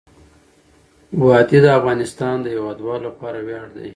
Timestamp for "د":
1.63-1.67, 2.41-2.45